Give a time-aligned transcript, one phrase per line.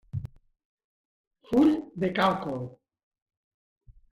[1.51, 1.69] Full
[2.05, 2.67] de càlcul.